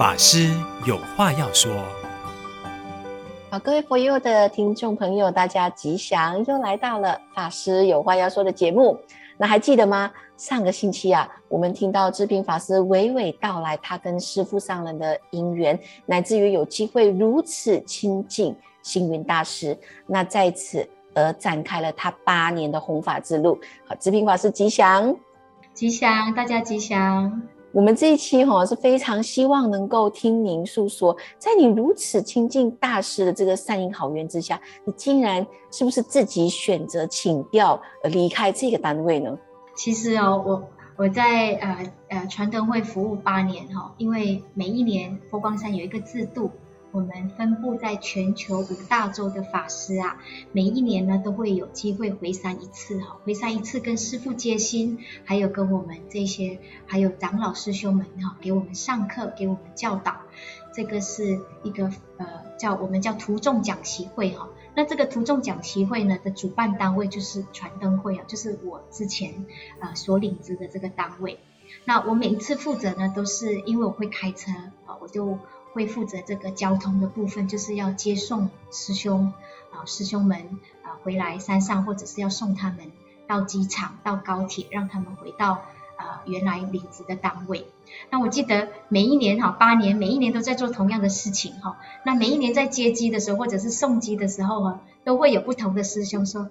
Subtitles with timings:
[0.00, 0.48] 法师
[0.86, 1.70] 有话要说。
[3.50, 8.98] 好，各位 For You 的听众朋友，大家吉祥，又来到了法师有话要说的节目。
[9.36, 10.10] 那还记得吗？
[10.38, 23.60] 上个星期啊，我们听到志平法师娓娓道来他跟师父上人的因缘，乃至于有机会如此亲近星云大师，那在此而展开了他八年的弘法之路。
[23.86, 25.14] 好，志平法师吉祥，
[25.74, 27.42] 吉祥，大家吉祥。
[27.72, 39.38] 我们这一期哈是非常希望能够听您诉说，在你如此亲近大师的这个善因好缘之下，你竟然是不是自己选择请调而离开这个单位呢？
[39.76, 40.62] 其实哦，我
[40.96, 46.50] 我在呃呃传灯会服务八年哈，因为每一年佛光山有一个制度。
[46.92, 60.16] 我们分布在全球五大洲的法师啊，每一年呢都会有机会回山一次哈，回山一次跟师父接心，还有跟我们这些还有长老师兄们哈，给我们上课，给我们教导。
[60.72, 62.26] 这个是一个呃
[62.58, 64.48] 叫我们叫徒众讲习会哈。
[64.74, 69.46] 那这个徒众讲习会呢的主办单位就是传灯会啊，就是我之前
[69.78, 71.38] 啊所领职的这个单位。
[71.84, 74.50] 那我每一次负责呢，都是因为我会开车
[74.86, 75.38] 啊，我就。
[75.72, 79.32] 会负责这个交通的部分，就是要接送师兄
[79.72, 82.90] 啊，师兄们啊回来山上，或者是要送他们
[83.26, 85.62] 到机场、到高铁，让他们回到
[85.96, 87.66] 啊原来领职的单位。
[88.10, 91.78] 那我记得每一年哈，八年每一年都在做同样的事情哈。
[92.04, 96.50] 那每一年在接机的时候，或者是送机的时候啊，都会有不同的师兄说：“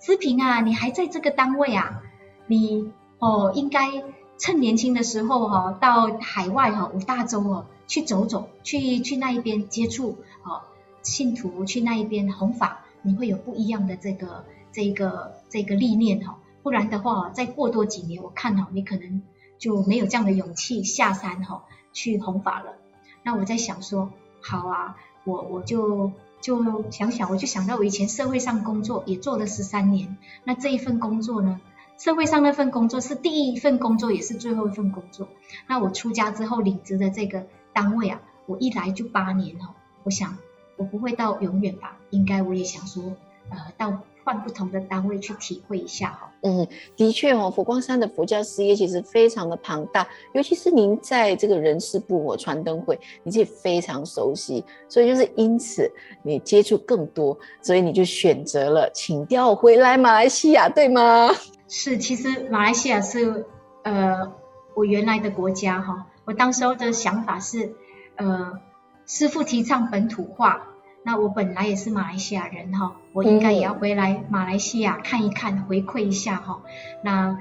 [0.00, 2.02] 志平啊，你还在这个单位啊？
[2.46, 4.02] 你哦应该
[4.42, 10.64] 趁年轻的时候哈，到海外哈五大洲哦。”去走走，去去那一边接触啊
[11.02, 16.38] 信徒，去那一边弘法，你会有不一样的这个这个这个历练哈。
[16.62, 19.20] 不然的话，再过多几年，我看哈，你可能
[19.58, 22.76] 就没有这样的勇气下山哈去弘法了。
[23.22, 31.60] 那我在想说，好啊，我我就就想想，我就想到我以前社会上工作也做了十三年，那这一份工作呢，
[31.98, 35.28] 社会上那份工作是第一份工作，也是最后一份工作。
[35.66, 37.42] 那我出家之后领职的这个。
[37.74, 39.72] 单位啊，我一来就八年哦，
[40.02, 40.36] 我想
[40.76, 43.02] 我不会到永远吧，应该我也想说，
[43.48, 46.30] 呃，到换不同的单位去体会一下哈。
[46.42, 55.90] 嗯，的确哦，佛光山的佛教事业其实非常的庞大，尤其是您在这个人事部或传灯会，你自己非常熟悉，所以就是因此
[56.22, 61.30] 你接触更多，所以你就选择了请调回来马来西亚，对吗？
[61.74, 63.46] 是，其实马来西亚是
[63.82, 64.34] 呃
[64.74, 66.06] 我原来的国家哈。
[66.26, 67.74] 我当时候的想法是，
[68.16, 68.60] 呃，
[69.06, 70.66] 师傅提倡本土化，
[71.02, 76.60] 那我本来也是马来西亚人哈，我应该也要回来马来西亚看一看，回馈一下哈。
[77.02, 77.38] 那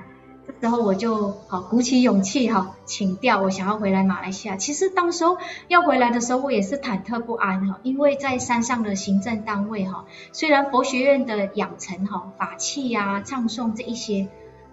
[0.60, 4.58] 这时候我就好鼓起勇气哈，请调，我想要回来马来西亚。
[4.58, 14.28] 其实当时候要回来的时候，我也是忐忑不安哈，因为在山上的行政单位哈，虽然佛学院的养成哈，法器呀、唱诵这一些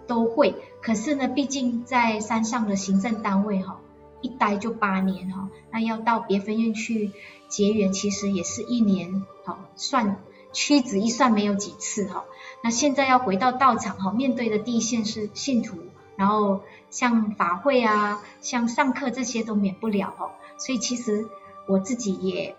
[0.07, 3.79] 都会，可是呢，毕竟在山上的行政单位哈。
[4.21, 7.13] 一待就八年哈，那要到别分院去
[7.47, 10.17] 结缘，其实也是一年，好算
[10.51, 12.25] 屈指一算没有几次哈。
[12.63, 15.77] 那现在要回到道场哈，面对的第一线是信徒，
[16.15, 20.31] 然后像法会啊，像上课这些都免不了哈。
[20.57, 21.27] 所以其实
[21.67, 22.55] 我自己也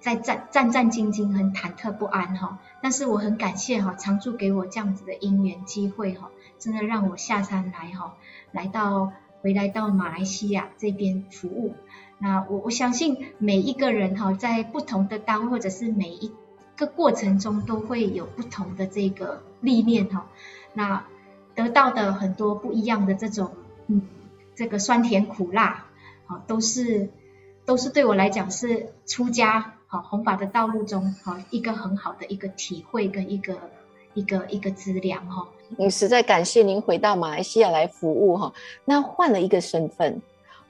[0.00, 2.58] 在战战战兢兢，很忐忑不安哈。
[2.82, 8.16] 但是我很感谢哈，常住给我这样子的因缘机会哈，真的让我下山来哈，
[8.52, 9.12] 来到。
[9.40, 11.76] 回来到马来西亚这边服务，
[12.18, 16.32] 那我我相信每一个人哈，在不同的单位或者是每一
[16.78, 20.28] 个过程中，都会有不同的这个历练哈，
[20.72, 21.04] 那
[21.56, 23.50] 得到的很多不一样的这种
[23.88, 24.00] 嗯，
[24.54, 25.86] 这个酸甜苦辣，
[26.26, 27.10] 好，都是
[27.66, 33.58] 都是对我来讲是出家好弘法的道路中好一个很好的一个体会跟一个
[34.14, 35.48] 一个一个资粮哈。
[35.76, 38.52] 你实在感谢您回到马来西亚来服务哈，
[38.84, 40.22] 那换了一个身份，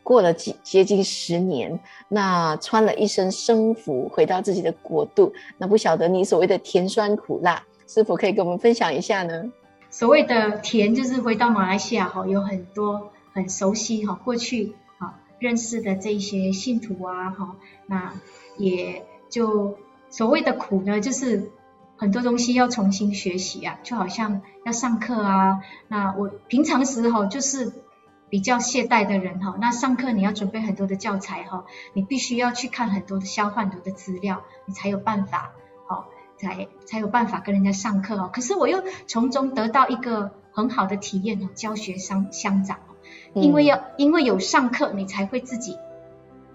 [0.09, 1.79] 过了几接近十年，
[2.09, 9.53] 那穿了一身僧服回到自己的国度，那不晓得你所谓的甜酸苦辣，是否可以跟我们分享一下呢？
[9.91, 18.15] 所谓的甜，就是回到马来西亚哈，有很多很熟悉哈，过去哈认识的这些信徒啊哈，那
[18.57, 19.77] 也就
[20.09, 21.51] 所谓的苦呢，就是。
[22.01, 25.59] 很多东西要重新学习啊，就好像要上课啊。
[25.89, 27.73] 那我平常时哈就是
[28.31, 29.57] 比较懈怠的人哈。
[29.61, 35.53] 那上课你要准备很多的教材哈，你必须要去看很多的消化很多的资料，你才有办法
[35.87, 38.31] 好，才才有办法跟人家上课哦。
[38.33, 42.79] 可是我又从中得到一个很好的体验哦，教学相相长。
[43.35, 45.79] 因为要因为有上课，你才会自己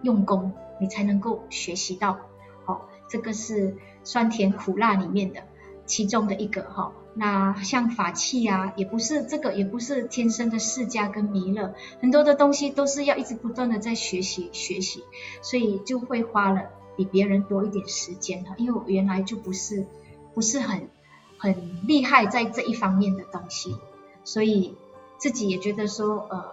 [0.01, 2.17] 用功，你才能够学习到。
[2.65, 5.41] 好、哦，这个是酸甜苦辣里面的
[5.85, 6.91] 其中的一个哈、哦。
[7.15, 15.03] 那像法器啊，也不是这个，也不是天生的释迦跟弥勒，很多的东西都是要一直不断的在学习学习，
[15.43, 18.55] 所以就会花了比别人多一点时间哈。
[18.57, 19.85] 因为我原来就不是
[20.33, 20.89] 不是很
[21.37, 23.75] 很厉害在这一方面的东西，
[24.23, 24.75] 所以
[25.19, 26.45] 自己也觉得说呃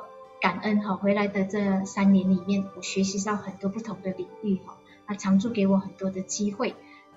[0.43, 4.77] 感恩哈，回来的这三年里面，我学习到很多不同的领域哈，
[5.09, 6.75] 那常驻给我很多的机会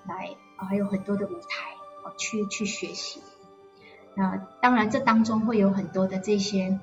[0.08, 1.74] 来，还有很多的舞台
[2.16, 3.20] 去去学习。
[4.14, 6.78] 那当然，这当中会有很多的这些，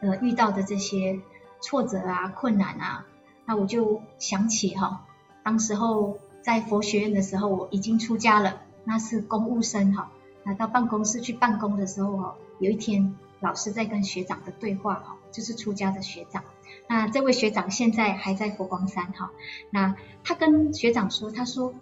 [0.00, 1.20] 呃，遇到的这些
[1.62, 3.06] 挫折啊、困难啊。
[3.46, 4.98] 那我就想起哈、哦，
[5.42, 10.10] 当时候在佛学院的时候，我已经出家了，那是公务生哈。
[10.42, 16.42] 那到办公室去办公的时候哈，有一天老师在跟学长的对话哈，就是出家的学长。
[16.88, 19.30] 那这位学长现在还在佛光山哈。
[19.70, 19.94] 那
[20.24, 21.74] 他跟学长说，他说，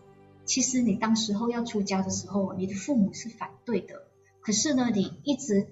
[0.45, 4.03] 其实你当时候要出家的时候，你的父母是反对的。
[4.49, 5.67] 可是呢，你一直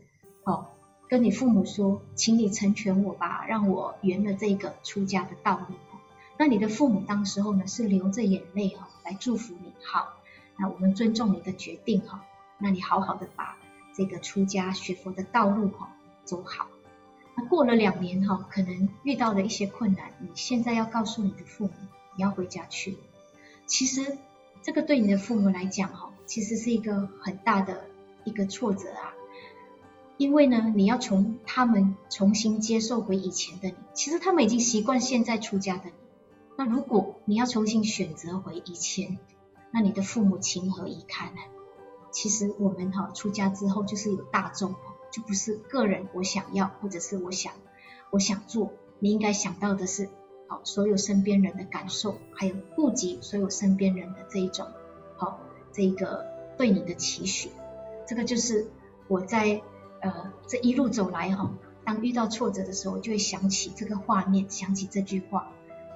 [0.44, 0.66] 哦
[1.08, 5.76] 跟你父母说，请你成全我吧，让我圆了这个出家的道路。
[6.36, 9.72] 那你的父母当时候呢是流着眼泪哈来祝福你。
[9.82, 10.12] 好，
[10.58, 12.26] 那我们尊重你的决定哈。
[12.58, 13.56] 那你好好的把
[13.94, 16.68] 这个出家学佛的道路哈走好。
[17.34, 21.72] 那过了两年哈，可能遇到了一些困难，你现在要告诉你的父母，
[22.14, 22.98] 你要回家去。
[23.64, 24.18] 其实
[24.60, 27.86] 这个对你的父母来讲哈，其实是一个很大的。
[28.26, 29.14] 一个挫折啊，
[30.18, 35.92] 因为呢，你要从他们重新接受回以前的你，其实他们已经习惯现在出家的你。
[36.58, 39.18] 那如果你要重新选择回以前，
[39.70, 41.40] 那你的父母情何以堪呢？
[42.10, 44.74] 其实我们哈出家之后就是有大众，
[45.12, 47.52] 就不是个人我想要或者是我想
[48.10, 50.08] 我想做，你应该想到的是，
[50.48, 54.66] 好所有身边人的感受，还有顾及所有身边人的这一种，
[55.16, 55.38] 好
[55.72, 56.24] 这一个
[56.56, 57.50] 对你的期许。
[58.06, 58.66] 这个就是
[59.08, 59.60] 我在
[60.00, 61.50] 呃这一路走来哈，
[61.84, 65.50] 当遇到挫折的时候，就会想起这个画面，想起这句话，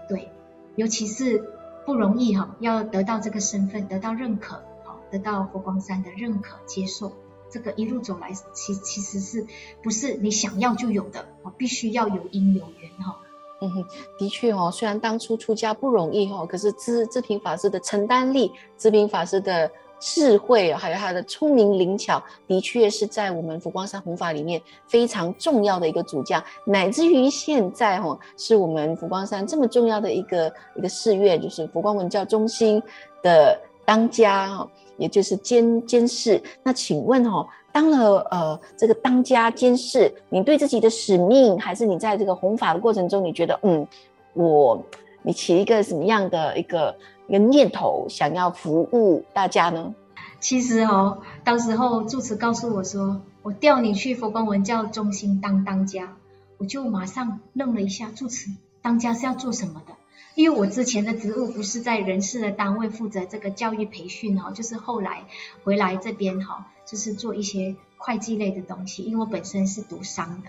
[0.09, 0.29] 对，
[0.75, 1.45] 尤其是
[1.87, 7.13] 不容易哈，要得到这个身份，得到认可，好，得到佛光山的认可接受，
[7.49, 9.47] 这个一路走来，其其实是
[9.83, 13.19] 不是你想要就有的，必须要有因有缘哈。
[13.61, 13.85] 嗯哼，
[14.19, 19.71] 的确哦，虽然当初出家不容易哈，可是智智平法师的承担力，智平法师的。
[20.01, 32.83] 智慧还有他的聪明灵巧，的确是在我们佛光山弘法里面非常重要的一个主将，乃至于现在哈，是我们佛光山这么重要的一个一个寺院，就是佛光文教中心
[33.23, 36.43] 的当家哈，也就是监监事。
[36.63, 43.87] 那请问哈，当了呃这个当家监事，你对自己的使命，还是你在这个弘法的过程中，你觉得嗯，
[44.33, 44.83] 我
[45.23, 46.97] 你起一个什么样的一个？
[47.31, 49.95] 一个念头想要服务大家呢？
[50.41, 56.17] 其实哦，当时候住持告诉我说，我调你去佛光文教中心当当家，
[56.59, 58.11] 我就马上愣了一下。
[58.11, 58.51] 住持，
[58.83, 59.95] 当家是要做什么的？
[60.35, 65.23] 因为我之前的职务不是在人事的单位负责这个教育培训哈，就是后来
[65.63, 69.05] 回来这边哈，就是做一些会计类的东西。
[69.05, 70.49] 因为我本身是读商的，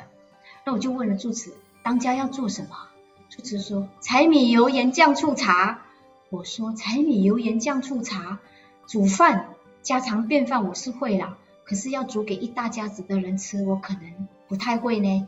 [0.66, 2.69] 那我就问了住持，当家要做什么？
[3.30, 5.81] 住持说，柴米油盐酱醋茶。
[6.31, 8.40] 我说柴米油盐酱醋茶，
[8.88, 9.50] 煮饭
[9.81, 15.28] 家常便饭我是会啦，可是要煮给一大家子的人吃，我可能不太会呢。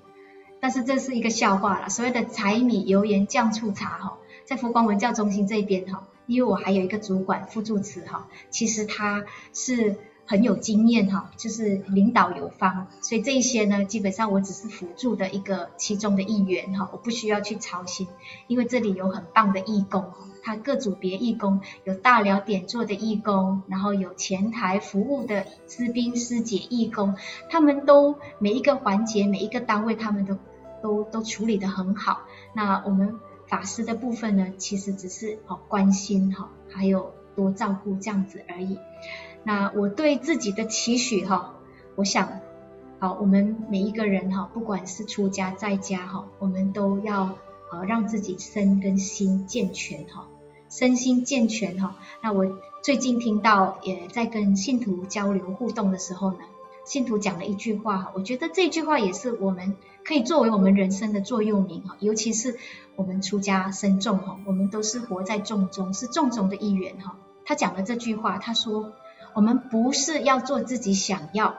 [0.61, 9.97] 但是这是一个笑话啦，所谓的柴米油盐酱醋茶哈，在佛光文教中心这边哈，因为我还有一个主管副住持哈，其实他是。
[10.25, 18.07] 很有经验哈，就是领导有方，所以这一些呢，基本上我只是辅助的一个其中的一员哈，我不需要去操心，
[18.47, 20.05] 因为这里有很棒的义工，
[20.41, 27.15] 他各组别义工有大寮点座的义工，然后有前台服务的师兵师姐义工，
[27.49, 30.37] 他们都每一个环节每一个单位他们都
[30.81, 32.21] 都都处理得很好。
[32.53, 38.79] 那我们法师的部分呢，其实只是哦关心哈，还有多照顾这样子而已。
[39.45, 41.55] 那我对自己的期许哈，
[41.95, 42.39] 我想，
[42.99, 47.37] 好，我们每一个人哈，不管是出家在家哈，我们都要
[47.69, 50.27] 呃让自己身跟心健全哈，
[50.69, 51.97] 身心健全哈。
[52.21, 56.39] 那我最近听到也在跟信徒交流互动的时候呢，
[56.85, 62.57] 信徒讲了一句话哈，我觉得这句话也是我们可以作为我们人生的座右铭哈，尤其是
[62.95, 67.17] 我们出家身众哈，我们都是活在众中，是众中的一员哈。
[67.43, 68.93] 他讲了这句话，他说。
[69.33, 71.55] 我们不是要做自己想要，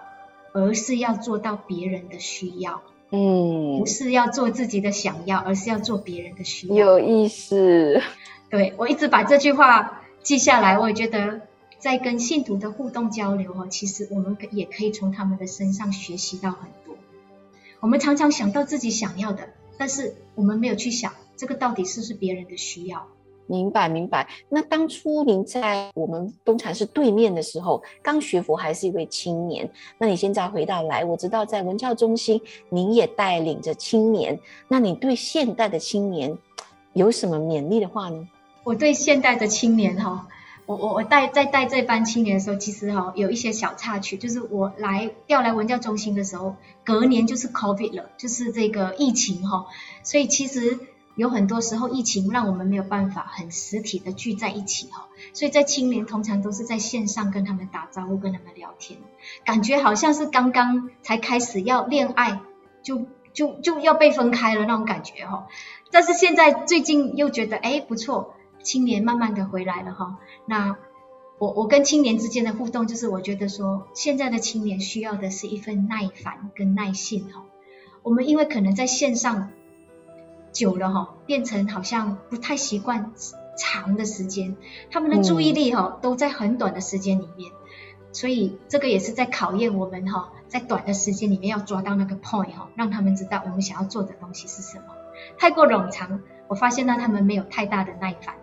[0.52, 2.82] 而是要做到别人的需要。
[3.10, 6.74] 嗯，不是要做自己的想要，而是要做别人的需要。
[6.74, 8.00] 有意思。
[8.50, 11.42] 对，我一直把这句话记下来，我也觉得
[11.78, 16.96] 在跟信徒的互动交流哦，其实我们也可以从他们的身上学习到很多。
[17.80, 23.06] 我们常常想到自己想要的，但是我们没有去想这个到底是不是别人的需要。
[23.46, 24.26] 明白，明白。
[24.48, 29.70] 那当初您在我们东禅寺对面的时候，刚学佛还是一位青年。
[29.98, 34.38] 那你现在回到来，我知道在文教中心，您也带领着青年。
[34.68, 36.38] 那你对现代的青年
[36.94, 38.26] 有什么勉励的话呢？
[38.62, 40.26] 我对现代的青年哈，
[40.64, 49.66] 我我我带在带这班青年的时候，其实哈有一些小插曲，就是我来调来文教中心的时候，隔年就是 COVID 了，就是这个疫情哈，
[50.02, 50.78] 所以其实。
[51.16, 58.98] 有很多时候，疫情让我们没有办法很实体的聚在一起哈，所以在青年通常都是在线上跟他们打招呼，跟他们聊天，
[59.44, 62.40] 感觉好像是刚刚才开始要恋爱，
[62.82, 65.46] 就就就要被分开了那种感觉哈。
[65.92, 70.18] 但是现在最近又觉得哎不错，青年慢慢的回来了哈。
[70.46, 70.76] 那
[71.38, 77.44] 我我跟青年之间的互动，就是我觉得说现在的青年需要的是一份耐烦跟耐性哈。
[78.02, 79.52] 我们因为可能在线上。
[80.54, 83.12] 久了哈，变成好像不太习惯
[83.58, 84.56] 长的时间，
[84.90, 87.52] 他们的注意力哈都在很短的时间里面，
[88.12, 94.84] 所以这个也是在考验我们哈，在短的时间里面要抓到那个 point 哈，让他们知道我们想要做的东西是什么。
[95.36, 98.36] 太过冗长，我发现呢他们没有太大的耐烦。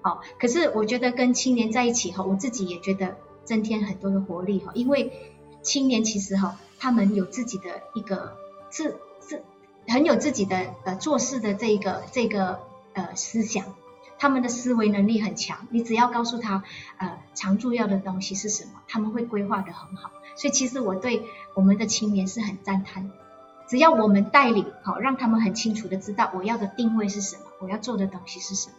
[0.00, 5.12] 好，可是我觉得跟青年在一起哈，我自己也觉得增添很多的活力哈，因为
[5.60, 8.36] 青年其实哈，他们有自己的一个
[8.70, 8.98] 自。
[9.88, 12.60] 很有自己的呃做事的这个这个
[12.92, 13.64] 呃思想，
[14.18, 15.66] 他们的思维能力很强。
[15.70, 16.62] 你只要告诉他
[16.98, 20.10] 呃常住要的东西是什么，他们会规划的很好。
[20.36, 21.22] 所以其实我对
[21.54, 23.10] 我们的青年是很赞叹。
[23.66, 28.74] 只要我们带领好，让他们很清楚的知道我要的定位是什么，我要做的东西是什么，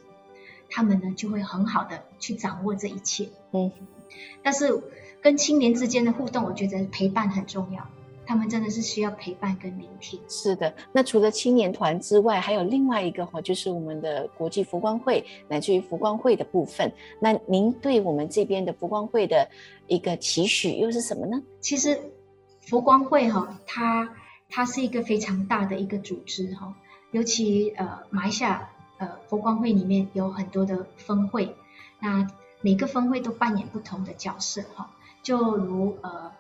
[0.70, 3.30] 他们呢就会很好的去掌握这一切。
[3.52, 3.72] 嗯，
[4.44, 4.84] 但是
[5.22, 7.88] 跟青年之间的互动，我觉得陪伴很重要。
[8.26, 10.20] 他们真的是需要陪伴跟聆听。
[10.28, 16.92] 是的，那除了青年团之外，还有另外一个哈，就是我们的国际佛光会，乃至于佛光会的部分。
[17.20, 19.48] 那您对我们这边的佛光会的
[19.88, 21.42] 一个期许又是什么呢？
[21.62, 22.00] 其实
[22.62, 24.10] 佛光会哈，它
[24.50, 26.74] 它是一个非常大的一个组织哈，
[27.12, 28.68] 尤其呃马来西亚
[28.98, 31.56] 呃佛光会里面有很多的分会，
[32.00, 32.28] 那
[32.62, 34.90] 每个分会都扮演不同的角色哈，
[35.22, 36.32] 就如呃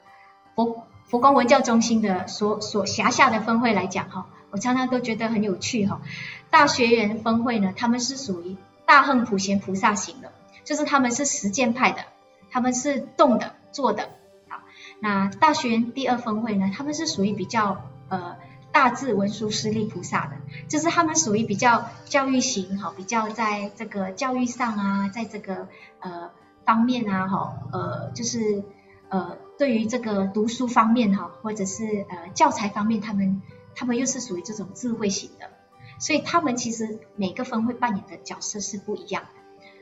[0.56, 0.84] 佛。
[1.07, 6.01] 佛光文教中心的所所辖下的分会来讲哈，我常常都觉得很有趣哈。
[6.50, 10.31] 大学园分会呢，他们是属于大横普贤菩萨型的，
[10.63, 12.05] 就是他们是实践派的，
[12.50, 14.09] 他们是动的做的。
[14.47, 14.62] 好，
[15.00, 18.38] 那大学园第二分会呢，他们是属于比较呃
[18.71, 25.67] 大智文殊师利菩萨的，就是他们属于比较教育型哈，比较在这个教育上啊，在这个
[26.00, 26.31] 呃
[26.65, 28.63] 方面啊哈，呃就是
[29.09, 29.38] 呃。
[29.57, 33.41] 对于这个读书方面哈，或者是呃教材方面，他们
[33.74, 35.50] 他们又是属于这种智慧型的，
[35.97, 39.29] 所以他们其实每个分会扮演的角色是不一样的。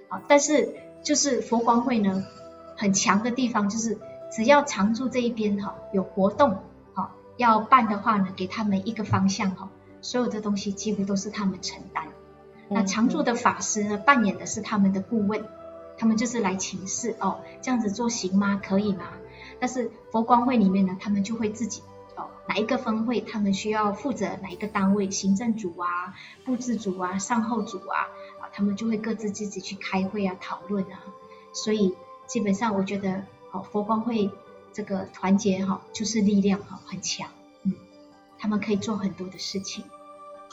[0.10, 2.24] 好，但是就是佛光会呢，
[2.78, 3.98] 很强的地方就是
[4.32, 6.60] 只要常住这一边哈，有活动
[6.94, 12.10] 哈要办的话呢，给他们一个方向哈，所有的东西几乎都是他们承担。
[12.70, 15.44] 那常住的法师呢，扮演的是他们的顾问，
[16.04, 18.60] 他们就是来请示哦，这样子做行吗？
[18.62, 19.06] 可以吗？
[19.58, 21.82] 但是佛光会里面呢，他们就会自己
[22.18, 28.02] 哦，哪一个分会他们需要负责哪一个单位，行政组啊、布置组啊、善后组啊，
[28.42, 31.00] 啊，他们就会各自自己去开会啊、讨论啊。
[31.54, 31.96] 所以
[32.28, 34.30] 基本上我觉得，哦，佛光会
[34.74, 37.30] 这个团结哈，就是力量哈，很强，
[37.64, 37.74] 嗯，
[38.38, 39.86] 他们可以做很多的事情。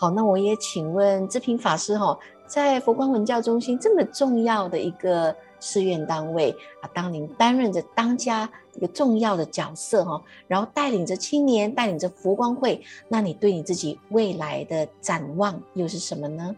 [0.01, 5.37] 好，那我也请问志平法师哈，在佛光文教中心这么重要的一个。
[5.63, 16.57] 寺院单位啊，当您担任着当家一个重要的角色哈，然后带领着青年，带领着佛光会，那你对你自己未来的展望又是什么呢？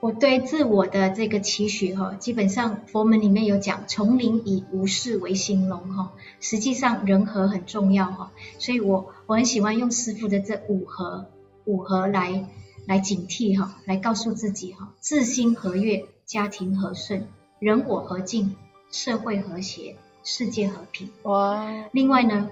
[0.00, 11.24] 我对自我的这个期许哈，基本上佛门里面有讲，丛林以无事为兴隆哈，实际上人和很重要哈，所以我我很喜欢用师父的这五和
[11.68, 12.46] 五合来
[12.86, 17.28] 来警惕哈，来告诉自己哈，自心和悦，家庭和顺。
[17.58, 18.56] 人我和敬，
[18.90, 21.10] 社会和谐，世界和平。
[21.24, 21.70] 哇！
[21.92, 22.48] 另外呢，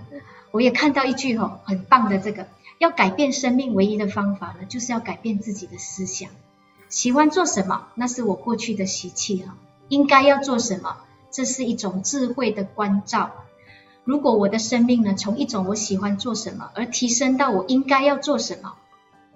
[0.50, 2.46] 我也看到一句吼，很棒的这个，
[2.78, 6.28] 要改变生命唯一的方法呢，就是要改变自己的思想。
[6.90, 9.56] 喜欢做什么，那是我过去的习气哈。
[9.88, 10.98] 应该要做什么，
[11.30, 13.30] 这是一种智慧的关照。
[14.04, 18.74] 如果我的生命呢，从一种我喜欢做什么，而提升到我应该要做什么，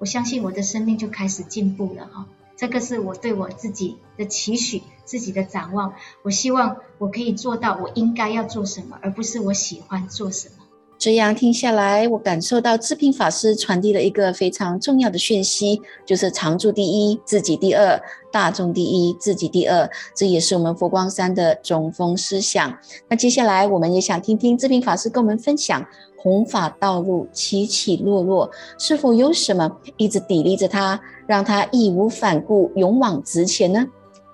[0.01, 2.27] 我相信我的生命就开始进步了哈。
[2.57, 5.95] 这个是我对我自己的期许，自己的展望。
[6.23, 10.55] 我希望我可以做到我应该要做什么，而不是我喜欢做什么。
[11.01, 17.99] 这样听下来，我感受到志平法师传递了一个非常重要的讯息，就是常住第一，自己第二；
[18.31, 19.89] 大众第一，自己第二。
[20.15, 22.77] 这也是我们佛光山的中风思想。
[23.09, 25.83] 那接下来，我们也想听听志平法师跟我们分享，
[26.19, 33.87] 弘法道路起起落落，是否有什么一直砥砺着他，让他义无反顾，勇往直前呢？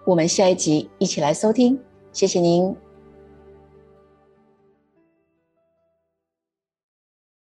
[0.04, 1.78] 我们下一集一起来收听。
[2.12, 2.85] 谢谢您。